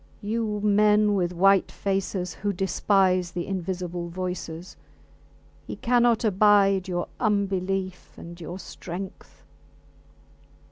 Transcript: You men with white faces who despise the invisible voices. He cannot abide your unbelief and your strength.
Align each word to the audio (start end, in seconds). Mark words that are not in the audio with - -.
You 0.23 0.61
men 0.63 1.13
with 1.13 1.31
white 1.31 1.71
faces 1.71 2.33
who 2.33 2.51
despise 2.53 3.33
the 3.33 3.45
invisible 3.45 4.09
voices. 4.09 4.75
He 5.67 5.75
cannot 5.75 6.23
abide 6.25 6.87
your 6.87 7.07
unbelief 7.19 8.13
and 8.17 8.41
your 8.41 8.57
strength. 8.57 9.43